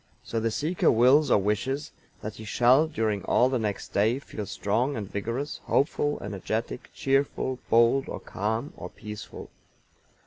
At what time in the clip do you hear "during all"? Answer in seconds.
2.87-3.49